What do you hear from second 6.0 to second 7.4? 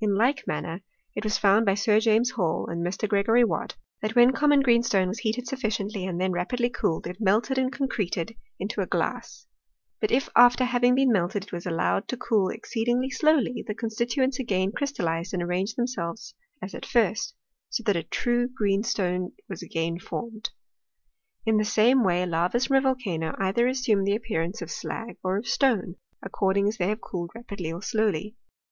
and then rapirilv cooled, it